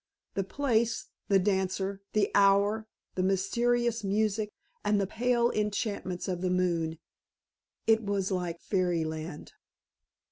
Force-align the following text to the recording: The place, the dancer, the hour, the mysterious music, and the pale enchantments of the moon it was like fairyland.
The 0.33 0.43
place, 0.43 1.09
the 1.27 1.37
dancer, 1.37 2.01
the 2.13 2.31
hour, 2.33 2.87
the 3.13 3.21
mysterious 3.21 4.03
music, 4.03 4.49
and 4.83 4.99
the 4.99 5.05
pale 5.05 5.51
enchantments 5.51 6.27
of 6.27 6.41
the 6.41 6.49
moon 6.49 6.97
it 7.85 8.01
was 8.01 8.31
like 8.31 8.59
fairyland. 8.61 9.53